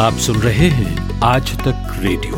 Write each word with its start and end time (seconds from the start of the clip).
आप 0.00 0.12
सुन 0.14 0.36
रहे 0.36 0.66
हैं 0.68 1.20
आज 1.22 1.50
तक 1.58 1.88
रेडियो। 1.98 2.36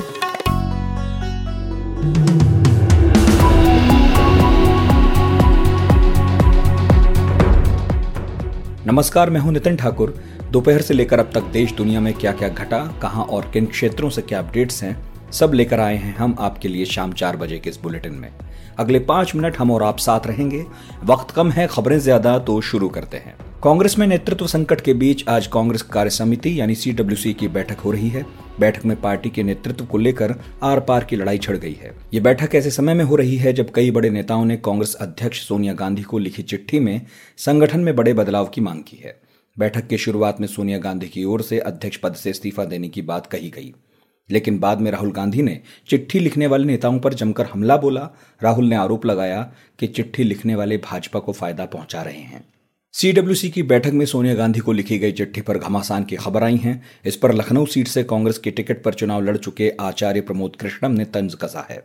नमस्कार, 8.86 9.30
मैं 9.30 9.40
हूँ 9.40 9.52
नितिन 9.52 9.76
ठाकुर। 9.76 10.14
दोपहर 10.50 10.82
से 10.82 10.94
लेकर 10.94 11.18
अब 11.18 11.30
तक 11.34 11.42
देश 11.52 11.72
दुनिया 11.72 12.00
में 12.00 12.12
क्या 12.14 12.32
क्या 12.32 12.48
घटा, 12.48 12.84
कहाँ 13.02 13.24
और 13.24 13.50
किन 13.52 13.66
क्षेत्रों 13.66 14.10
से 14.10 14.22
क्या 14.22 14.38
अपडेट्स 14.38 14.82
हैं, 14.82 14.96
सब 15.32 15.54
लेकर 15.54 15.80
आए 15.80 15.96
हैं 15.96 16.16
हम 16.16 16.36
आपके 16.40 16.68
लिए 16.68 16.84
शाम 16.86 17.12
चार 17.12 17.36
बजे 17.36 17.58
के 17.58 17.70
इस 17.70 17.80
बुलेटिन 17.82 18.14
में। 18.14 18.30
अगले 18.78 18.98
पाँच 19.04 19.34
मिनट 19.34 19.58
हम 19.58 19.70
और 19.70 19.82
आप 19.82 19.98
साथ 19.98 20.26
रहेंगे। 20.26 20.64
वक्त 21.04 21.30
कम 21.30 21.50
है, 21.50 21.66
खबरें 21.68 21.98
ज़्यादा 22.00 22.38
तो 22.40 22.60
शुरू 22.62 22.88
करते 22.88 23.16
हैं। 23.16 23.36
कांग्रेस 23.64 23.98
में 23.98 24.06
नेतृत्व 24.06 24.46
संकट 24.46 24.80
के 24.80 24.92
बीच 24.94 25.28
आज 25.28 25.46
कांग्रेस 25.46 25.82
कार्य 25.82 26.10
समिति 26.10 26.60
यानी 26.60 26.74
सी 26.74 27.32
की 27.32 27.48
बैठक 27.48 27.78
हो 27.78 27.90
रही 27.90 28.08
है। 28.08 28.24
बैठक 28.60 28.84
में 28.84 29.00
पार्टी 29.00 29.30
के 29.30 29.42
नेतृत्व 29.42 29.84
को 29.84 29.98
लेकर 29.98 30.34
आर 30.62 30.80
पार 30.80 31.04
की 31.04 31.16
लड़ाई 31.16 31.38
छिड़ 31.38 31.56
गई 31.56 31.72
है। 31.72 31.94
ये 32.14 32.20
बैठक 32.20 32.54
ऐसे 32.54 32.70
समय 32.70 32.94
में 32.94 33.04
हो 33.04 33.16
रही 33.16 33.36
है 33.36 33.52
जब 33.52 33.70
कई 33.74 33.90
बड़े 33.90 34.10
नेताओं 34.10 34.44
ने 34.44 34.56
कांग्रेस 34.56 34.94
अध्यक्ष 34.94 35.46
सोनिया 35.48 35.72
गांधी 35.72 36.02
को 36.02 36.18
लिखी 36.18 36.42
चिट्ठी 36.42 36.80
में 36.80 37.00
संगठन 37.36 37.80
में 37.80 37.96
बड़े 37.96 38.14
बदलाव 38.14 38.46
की 38.46 38.60
मांग 38.60 38.82
की 38.82 38.96
है। 38.96 39.20
बैठक 39.58 39.86
की 39.86 39.98
शुरुआत 39.98 40.40
में 40.40 40.48
सोनिया 40.48 40.78
गांधी 40.78 41.08
की 41.08 41.24
ओर 41.24 41.42
से 41.42 41.58
अध्यक्ष 41.58 41.96
पद 41.96 42.14
से 42.14 42.30
इस्तीफा 42.30 42.64
देने 42.64 42.88
की 42.88 43.02
बात 43.02 43.26
कही 43.26 43.50
गई। 43.50 43.74
लेकिन 44.30 44.58
बाद 44.58 44.80
में 44.80 44.90
राहुल 44.90 45.12
गांधी 45.12 45.42
ने 45.42 45.60
चिट्ठी 45.88 46.18
लिखने 46.18 46.46
वाले 46.46 46.64
नेताओं 46.64 46.98
पर 46.98 47.14
जमकर 47.14 47.46
हमला 47.46 47.76
बोला। 47.76 48.08
राहुल 48.42 48.64
ने 48.64 48.76
आरोप 48.76 49.06
लगाया 49.06 49.52
कि 49.78 49.86
चिट्ठी 49.86 50.24
लिखने 50.24 50.54
वाले 50.54 50.76
भाजपा 50.76 51.20
को 51.20 51.32
फ़ायदा 51.32 51.64
पहुँचा 51.64 52.02
रहे 52.02 52.20
हैं। 52.20 52.44
सीडब्ल्यूसी 52.94 53.48
की 53.50 53.62
बैठक 53.62 53.92
में 53.92 54.04
सोनिया 54.06 54.34
गांधी 54.34 54.60
को 54.60 54.72
लिखी 54.72 54.98
गई 54.98 55.12
चिट्ठी 55.12 55.40
पर 55.40 55.58
घमासान 55.58 56.04
की 56.04 56.16
खबर 56.16 56.42
आई 56.42 56.56
है। 56.56 56.80
इस 57.04 57.16
पर 57.16 57.32
लखनऊ 57.34 57.66
सीट 57.66 57.88
से 57.88 58.02
कांग्रेस 58.04 58.38
के 58.38 58.50
टिकट 58.50 58.82
पर 58.82 58.94
चुनाव 58.94 59.22
लड़ 59.22 59.36
चुके 59.36 59.70
आचार्य 59.80 60.20
प्रमोद 60.20 60.56
कृष्णम 60.56 60.92
ने 60.92 61.04
तंज 61.04 61.34
कसा 61.34 61.66
है। 61.70 61.82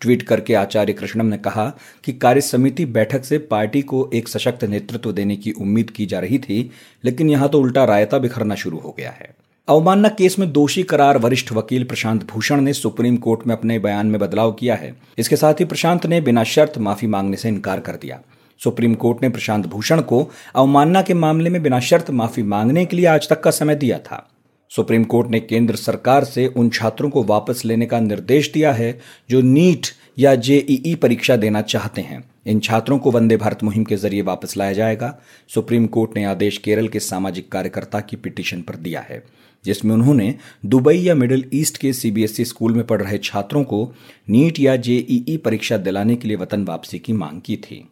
ट्वीट 0.00 0.22
करके 0.22 0.54
आचार्य 0.54 0.92
कृष्णम 0.92 1.26
ने 1.26 1.38
कहा 1.38 1.66
कि 2.04 2.12
कार्य 2.12 2.40
समिति 2.40 2.84
बैठक 2.86 3.24
से 3.24 3.38
पार्टी 3.38 3.82
को 3.82 4.08
एक 4.14 4.28
सशक्त 4.28 4.64
नेतृत्व 4.64 5.12
देने 5.12 5.36
की 5.36 5.52
उम्मीद 5.52 5.90
की 5.90 6.06
जा 6.06 6.18
रही 6.18 6.38
थी, 6.38 6.70
लेकिन 7.04 7.30
यहाँ 7.30 7.48
तो 7.48 7.60
उल्टा 7.60 7.84
रायता 7.84 8.18
बिखरना 8.18 8.54
शुरू 8.54 8.78
हो 8.78 8.94
गया 8.98 9.10
है। 9.10 9.34
अवमानना 9.68 10.08
केस 10.08 10.38
में 10.38 10.50
दोषी 10.52 10.82
करार 10.82 11.18
वरिष्ठ 11.18 11.52
वकील 11.52 11.84
प्रशांत 11.84 12.26
भूषण 12.26 12.60
ने 12.60 12.72
सुप्रीम 12.72 13.16
कोर्ट 13.16 13.46
में 13.46 13.54
अपने 13.54 13.78
बयान 13.78 14.06
में 14.06 14.20
बदलाव 14.20 14.52
किया 14.52 14.74
है। 14.74 14.94
इसके 15.18 15.36
साथ 15.36 15.54
ही 15.54 15.64
प्रशांत 15.64 16.06
ने 16.06 16.20
बिना 16.20 16.44
शर्त 16.44 16.78
माफ़ी 16.78 17.08
मांगने 17.08 17.36
से 17.36 17.48
इनकार 17.48 17.80
कर 17.80 17.92
दिया। 17.92 18.20
सुप्रीम 18.60 18.94
कोर्ट 18.94 19.22
ने 19.22 19.28
प्रशांत 19.28 19.66
भूषण 19.66 20.00
को 20.00 20.28
अवमानना 20.54 21.02
के 21.02 21.14
मामले 21.14 21.50
में 21.50 21.62
बिना 21.62 21.80
शर्त 21.80 22.10
माफ़ी 22.10 22.42
मांगने 22.42 22.84
के 22.86 22.96
लिए 22.96 23.06
आज 23.06 23.28
तक 23.28 23.40
का 23.42 23.50
समय 23.50 23.74
दिया 23.74 23.98
था। 23.98 24.26
सुप्रीम 24.70 25.04
कोर्ट 25.04 25.30
ने 25.30 25.40
केंद्र 25.40 25.76
सरकार 25.76 26.24
से 26.24 26.46
उन 26.46 26.68
छात्रों 26.70 27.10
को 27.10 27.22
वापस 27.24 27.62
लेने 27.64 27.86
का 27.86 28.00
निर्देश 28.00 28.50
दिया 28.52 28.72
है 28.72 28.98
जो 29.30 29.40
नीट 29.40 29.86
या 30.18 30.34
जेईई 30.36 30.94
परीक्षा 30.94 31.36
देना 31.36 31.62
चाहते 31.62 32.00
हैं। 32.00 32.22
इन 32.46 32.60
छात्रों 32.60 32.98
को 32.98 33.10
वंदे 33.10 33.36
भारत 33.36 33.62
मुहिम 33.64 33.84
के 33.84 33.96
ज़रिए 33.96 34.22
वापस 34.22 34.56
लाया 34.56 34.72
जाएगा। 34.72 35.14
सुप्रीम 35.50 35.86
कोर्ट 35.86 36.16
ने 36.16 36.24
आदेश 36.24 36.58
केरल 36.58 36.88
के 36.88 37.00
सामाजिक 37.00 37.50
कार्यकर्ता 37.52 38.00
की 38.00 38.16
पिटीशन 38.16 38.62
पर 38.62 38.76
दिया 38.76 39.00
है, 39.00 39.22
जिसमें 39.64 39.94
उन्होंने 39.94 40.34
दुबई 40.66 40.96
या 40.96 41.14
मिडिल 41.14 41.44
ईस्ट 41.54 41.76
के 41.76 41.92
सीबीएसई 41.92 42.44
स्कूल 42.44 42.74
में 42.74 42.86
पढ़ 42.86 43.02
रहे 43.02 43.18
छात्रों 43.18 43.64
को 43.64 43.92
नीट 44.28 44.60
या 44.60 44.76
जेईई 44.78 45.36
परीक्षा 45.36 45.76
दिलाने 45.78 46.16
के 46.16 46.28
लिए 46.28 46.36
वतन 46.36 46.64
वापसी 46.64 46.98
की 46.98 47.12
मांग 47.12 47.40
की 47.40 47.56
थी। 47.56 47.88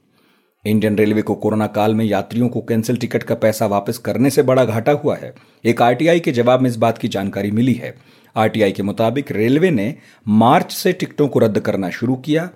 इंडियन 0.69 0.97
रेलवे 0.97 1.22
को 1.22 1.34
कोरोना 1.34 1.66
काल 1.69 1.94
में 1.94 2.05
यात्रियों 2.05 2.48
को 2.48 2.61
कैंसिल 2.61 2.97
टिकट 2.97 3.22
का 3.22 3.34
पैसा 3.36 3.66
वापस 3.66 3.98
करने 3.98 4.30
से 4.30 4.42
बड़ा 4.42 4.64
घाटा 4.64 4.92
हुआ 4.94 5.16
है। 5.16 5.33
एक 5.64 5.83
आरटीआई 5.83 6.20
के 6.20 6.33
जवाब 6.33 6.61
में 6.61 6.70
इस 6.70 6.77
बात 6.77 6.98
की 6.98 7.08
जानकारी 7.08 7.50
मिली 7.50 7.74
है। 7.74 7.94
आरटीआई 8.36 8.72
के 8.72 8.83
मुताबिक 8.83 9.33
रेलवे 9.33 9.70
ने 9.70 9.94
मार्च 10.27 10.72
से 10.72 10.92
टिकटों 10.94 11.28
को 11.28 11.39
रद्द 11.39 11.58
करना 11.61 11.91
शुरू 11.91 12.16
किया 12.16 12.48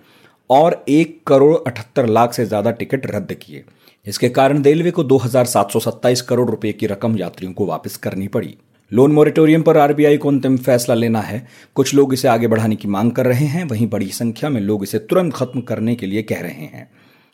और 0.50 0.84
एक 0.90 1.20
करोड़ 1.26 1.54
अठहत्तर 1.56 2.06
लाख 2.08 2.32
से 2.32 2.44
ज़्यादा 2.46 2.70
टिकट 2.72 3.06
रद्द 3.06 3.32
किए। 3.34 3.64
इसके 4.06 4.28
कारण 4.30 4.62
रेलवे 4.62 4.90
को 4.90 5.04
दो 5.04 5.16
हज़ार 5.18 5.44
सात 5.46 5.70
सौ 5.70 5.80
सत्ताईस 5.80 6.22
करोड़ 6.22 6.48
रुपए 6.50 6.72
की 6.72 6.86
रकम 6.86 7.16
यात्रियों 7.18 7.52
को 7.52 7.66
वापस 7.66 7.96
करनी 7.96 8.28
पड़ी। 8.28 8.54
लोन 8.92 9.12
मोरिटोरियम 9.12 9.62
पर 9.62 9.76
आरबीआई 9.78 10.16
को 10.16 10.28
अंतिम 10.28 10.56
फैसला 10.58 10.94
लेना 10.94 11.20
है। 11.20 11.46
कुछ 11.76 11.94
लोग 11.94 12.12
इसे 12.14 12.28
आगे 12.28 12.48
बढ़ाने 12.48 12.76
की 12.76 12.88
मांग 12.88 13.12
कर 13.12 13.26
रहे 13.26 13.46
हैं। 13.46 13.64
वहीं 13.64 13.88
बड़ी 13.88 14.08
संख्या 14.12 14.50
में 14.50 14.60
लोग 14.60 14.82
इसे 14.82 14.98
तुरंत 15.00 15.34
खत्म 15.34 15.60
करने 15.60 15.94
के 15.94 16.06
लिए 16.06 16.22
कह 16.22 16.40
रहे 16.40 16.66
हैं। 16.66 16.88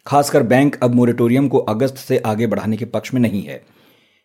खासकर 0.09 0.43
बैंक 0.43 0.77
अब 0.83 0.95
मोरिटोरियम 0.95 1.49
को 1.49 1.59
अगस्त 1.59 1.97
से 1.97 2.19
आगे 2.19 2.47
बढ़ाने 2.47 2.77
के 2.77 2.85
पक्ष 2.85 3.15
में 3.15 3.21
नहीं 3.21 3.43
है। 3.43 3.65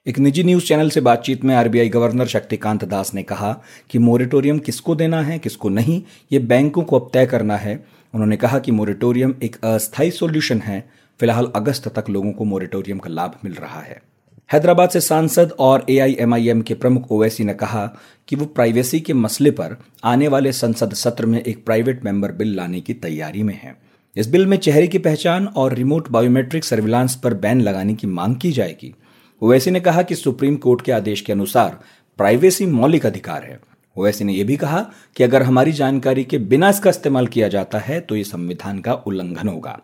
एक 0.07 0.19
निजी 0.19 0.43
न्यूज़ 0.43 0.65
चैनल 0.65 0.89
से 0.89 1.01
बातचीत 1.01 1.43
में 1.43 1.55
आरबीआई 1.55 1.89
गवर्नर 1.89 2.25
शक्तिकांत 2.25 2.85
दास 2.85 3.13
ने 3.13 3.23
कहा 3.23 3.61
कि 3.89 3.99
मोरिटोरियम 3.99 4.59
किसको 4.59 4.95
देना 4.95 5.21
है, 5.21 5.39
किसको 5.39 5.69
नहीं, 5.69 6.03
ये 6.31 6.39
बैंकों 6.39 6.83
को 6.83 6.99
अब 6.99 7.09
तय 7.13 7.25
करना 7.25 7.57
है। 7.57 7.85
उन्होंने 8.13 8.37
कहा 8.37 8.59
कि 8.59 8.71
मोरिटोरियम 8.71 9.35
एक 9.43 9.55
अस्थायी 9.63 10.11
सॉल्यूशन 10.11 10.59
है। 10.59 10.89
फ़िलहाल 11.19 11.51
अगस्त 11.55 11.87
तक 11.87 12.09
लोगों 12.09 12.31
को 12.31 12.43
मोरिटोरियम 12.43 12.97
का 12.97 13.09
लाभ 13.09 13.35
मिल 13.45 13.53
रहा 13.53 13.81
है। 13.81 14.01
हैदराबाद 14.51 14.89
से 14.89 15.01
सांसद 15.01 15.51
और 15.59 15.85
एआईएमआईएम 15.89 16.61
के 16.61 16.73
प्रमुख 16.73 17.11
ओवैसी 17.11 17.43
ने 17.43 17.53
कहा 17.53 17.95
कि 18.27 18.35
वो 18.35 18.45
प्राइवेसी 18.45 18.99
के 18.99 19.13
मसले 19.13 19.51
पर 19.51 19.77
आने 20.03 20.27
वाले 20.27 20.51
संसद 20.51 20.93
सत्र 20.93 21.25
में 21.25 21.41
एक 21.43 21.65
प्राइवेट 21.65 22.05
मेंबर 22.05 22.31
बिल 22.31 22.55
लाने 22.55 22.81
की 22.81 22.93
तैयारी 22.93 23.43
में 23.43 23.59
है। 23.63 23.93
इस 24.17 24.27
बिल 24.29 24.45
में 24.45 24.57
चेहरे 24.57 24.87
की 24.87 24.97
पहचान 24.97 25.45
और 25.47 25.73
रिमोट 25.73 26.09
बायोमेट्रिक 26.09 26.63
सर्विलांस 26.63 27.15
पर 27.15 27.33
बैन 27.33 27.61
लगाने 27.61 27.93
की 27.93 28.07
मांग 28.07 28.35
की 28.35 28.51
जाएगी। 28.51 28.93
ओवैसी 29.41 29.71
ने 29.71 29.79
कहा 29.79 30.01
कि 30.01 30.15
सुप्रीम 30.15 30.55
कोर्ट 30.55 30.81
के 30.81 30.91
आदेश 30.91 31.21
के 31.21 31.33
अनुसार 31.33 31.79
प्राइवेसी 32.19 32.65
मौलिक 32.65 33.05
अधिकार 33.05 33.43
है। 33.43 33.59
ओवैसी 33.95 34.25
ने 34.25 34.33
यह 34.33 34.45
भी 34.45 34.57
कहा 34.57 34.85
कि 35.15 35.23
अगर 35.23 35.43
हमारी 35.43 35.71
जानकारी 35.71 36.23
के 36.23 36.37
बिना 36.37 36.69
इसका 36.69 36.89
इस्तेमाल 36.89 37.27
किया 37.27 37.47
जाता 37.47 37.79
है 37.79 37.99
तो 38.01 38.15
यह 38.15 38.23
संविधान 38.23 38.79
का 38.79 38.93
उल्लंघन 38.93 39.47
होगा। 39.47 39.79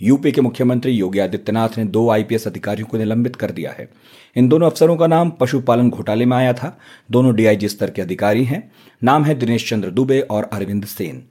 यूपी 0.00 0.32
के 0.32 0.40
मुख्यमंत्री 0.40 0.92
योगी 0.92 1.18
आदित्यनाथ 1.18 1.78
ने 1.78 1.84
दो 1.84 2.08
आईपीएस 2.10 2.46
अधिकारियों 2.46 2.86
को 2.86 2.98
निलंबित 2.98 3.36
कर 3.36 3.50
दिया 3.50 3.74
है। 3.78 3.88
इन 4.36 4.48
दोनों 4.48 4.70
अफसरों 4.70 4.96
का 4.96 5.06
नाम 5.06 5.30
पशुपालन 5.30 5.90
घोटाले 5.90 6.24
में 6.24 6.36
आया 6.36 6.52
था। 6.52 6.76
दोनों 7.10 7.34
डीआईजी 7.36 7.68
स्तर 7.68 7.90
के 7.90 8.02
अधिकारी 8.02 8.44
हैं। 8.44 8.70
नाम 9.02 9.24
है 9.24 9.34
दिनेश 9.34 9.68
चंद्र 9.70 9.90
दुबे 9.90 10.20
और 10.20 10.50
Arvind 10.52 10.84
Sen. 10.84 11.22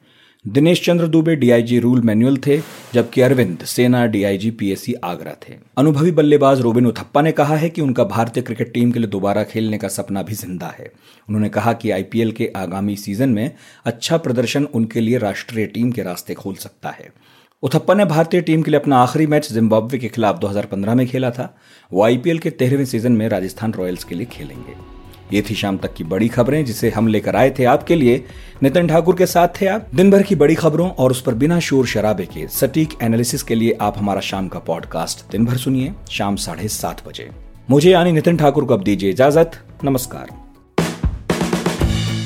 Dinesh 0.46 0.84
Chandra 0.86 1.08
Dubey 1.08 1.36
DIG 1.36 1.78
rule 1.80 2.02
manual 2.02 2.36
थे, 2.38 2.58
जबकि 2.94 3.22
अरविंद 3.22 3.64
सेना 3.66 4.06
डीआईजी 4.06 4.52
पीएससी 4.52 4.94
आगरा 5.04 5.34
थे। 5.44 5.54
अनुभवी 5.78 6.12
बल्लेबाज 6.12 6.62
रोबिन 6.62 6.86
उथप्पा 6.86 7.22
ने 7.22 7.32
कहा 7.32 7.56
है 7.56 7.70
कि 7.70 7.82
उनका 7.82 8.04
भारतीय 8.04 8.44
क्रिकेट 8.44 8.74
टीम 8.74 8.92
के 8.92 9.00
लिए 9.00 9.10
दोबारा 9.10 9.44
खेलने 9.44 9.78
का 9.78 9.88
सपना 9.88 10.24
भी 10.24 10.34
ज़िंदा 10.34 10.68
है। 10.80 10.92
उन्होंने 11.30 11.50
कहा 11.50 11.74
कि 11.74 11.92
आईपीएल 11.92 12.32
के 12.32 12.52
आगामी 12.56 12.96
सीज़न 12.96 13.30
में 13.30 13.52
अच्छा 13.86 14.18
प्रदर्शन 14.18 14.66
उनके 14.66 15.00
लिए 15.00 15.18
राष्ट्रीय 15.18 15.66
टीम 15.66 15.92
के 15.92 16.04
रास्ते 16.04 16.34
खोल 16.34 16.56
सकता 16.56 16.90
है। 16.90 17.10
उथप्पा 17.64 17.94
ने 17.94 18.06
भारतीय 18.06 18.42
टीम 18.42 18.62
के 18.62 18.72
लिए 18.72 18.80
अपना 18.80 18.98
आखिरी 18.98 19.28
मैच 19.28 19.52
जिम्बाब्वे 19.54 19.98
के 19.98 20.08
खिलाफ 20.08 20.40
2015 20.40 20.96
में 20.96 21.08
खेला 21.08 21.32
था। 21.32 21.56
वो 21.92 22.04
आईपीएल 22.04 22.40
के 22.40 22.50
तेरहवें 22.50 22.86
सीज़न 22.86 23.12
में 23.12 23.30
राजस्थान 23.30 23.74
रॉयल्स 23.74 24.04
के 24.04 24.16
लिए 24.16 24.26
खेलेंगे। 24.26 24.95
ये 25.34 25.42
थी 25.42 25.56
शाम 25.56 25.78
तक 25.78 25.94
की 25.94 26.04
बड़ी 26.04 26.28
खबरें, 26.28 26.66
जिसे 26.66 26.90
हम 26.90 27.08
लेकर 27.08 27.36
आए 27.36 27.50
थे 27.60 27.64
आपके 27.64 27.96
लिए। 27.96 28.26
नितिन 28.64 28.88
ठाकुर 28.88 29.16
के 29.16 29.26
साथ 29.26 29.48
थे 29.62 29.68
आप। 29.68 29.88
दिन 29.96 30.12
भर 30.12 30.24
की 30.24 30.36
बड़ी 30.36 30.56
खबरों 30.56 30.90
और 30.90 31.12
उस 31.12 31.22
पर 31.22 31.34
बिना 31.34 31.60
शोर 31.60 31.88
शराबे 31.88 32.26
के 32.26 32.48
सटीक 32.48 32.90
एनालिसिस 33.04 33.44
के 33.44 33.56
लिए 33.56 33.78
आप 33.82 33.98
हमारा 33.98 34.22
शाम 34.22 34.48
का 34.48 34.60
पॉडकास्ट 34.60 35.32
दिन 35.32 35.46
भर 35.46 35.58
सुनिए, 35.58 35.94
शाम 36.12 36.36
साढ़े 36.36 36.68
सात 36.68 37.08
बजे। 37.08 37.30
मुझे 37.70 37.92
यानी 37.92 38.12
नितिन 38.12 38.38
ठाकुर 38.38 38.66
को 38.66 38.74
अब 38.74 38.84
दीजिए 38.84 39.10
इजाज़त। 39.10 39.52
नमस्कार। 39.84 40.45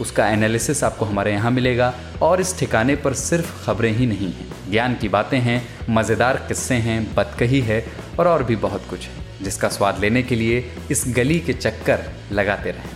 उसका 0.00 0.28
एनालिसिस 0.28 0.82
आपको 0.84 1.04
हमारे 1.04 1.32
यहाँ 1.32 1.50
मिलेगा। 1.50 1.92
और 2.22 2.40
इस 2.40 2.58
ठिकाने 2.58 2.96
पर 2.96 3.14
सिर्फ़ 3.14 3.64
खबरें 3.64 3.90
ही 3.92 4.06
नहीं 4.06 4.32
हैं। 4.32 4.70
ज्ञान 4.70 4.94
की 4.94 5.08
बातें 5.08 5.38
हैं, 5.38 5.62
मज़ेदार 5.90 6.36
किस्से 6.48 6.74
हैं 6.74 7.14
बतकही 7.14 7.60
है 7.60 7.84
और 8.18 8.28
और 8.28 8.42
भी 8.42 8.56
बहुत 8.56 8.86
कुछ 8.90 9.06
है, 9.06 9.24
जिसका 9.42 9.68
स्वाद 9.68 10.00
लेने 10.00 10.22
के 10.22 10.34
लिए 10.34 10.64
इस 10.90 11.04
गली 11.08 11.38
के 11.40 11.52
चक्कर 11.52 12.04
लगाते 12.32 12.70
रहें। 12.70 12.90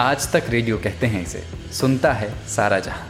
आज 0.00 0.32
तक 0.32 0.50
रेडियो 0.50 0.78
कहते 0.78 1.06
हैं 1.06 1.22
इसे, 1.22 1.42
सुनता 1.72 2.12
है 2.12 2.32
सारा 2.48 2.78
जहाँ। 2.78 3.08